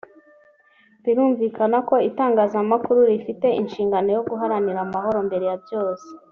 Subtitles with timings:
[1.03, 6.07] Birumvikana ko itangazamakuru rifite n’inshingano yo guharanira amahoro mbere ya byose